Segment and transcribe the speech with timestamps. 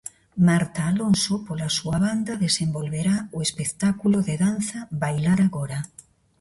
[0.47, 5.79] Marta Alonso pola súa banda, desenvolverá o espectáculo de danza Bailar Agora.